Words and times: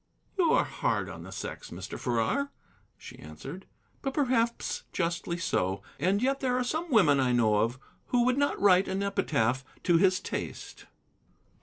"You 0.35 0.51
are 0.53 0.63
hard 0.63 1.09
on 1.09 1.21
the 1.21 1.31
sex, 1.31 1.69
Mr. 1.69 1.99
Farrar," 1.99 2.49
she 2.97 3.19
answered, 3.19 3.67
"but 4.01 4.15
perhaps 4.15 4.83
justly 4.91 5.37
so. 5.37 5.83
And 5.99 6.23
yet 6.23 6.39
there 6.39 6.57
are 6.57 6.63
some 6.63 6.89
women 6.89 7.19
I 7.19 7.33
know 7.33 7.57
of 7.57 7.77
who 8.07 8.25
would 8.25 8.39
not 8.39 8.59
write 8.59 8.87
an 8.87 9.03
epitaph 9.03 9.63
to 9.83 9.97
his 9.97 10.19
taste." 10.19 10.87